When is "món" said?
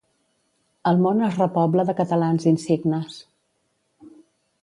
1.01-1.19